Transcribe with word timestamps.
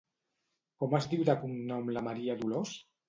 Com 0.83 0.95
es 0.99 1.07
diu 1.11 1.25
de 1.29 1.35
cognom 1.43 1.93
la 1.99 2.03
Maria 2.09 2.37
Dolors? 2.41 2.73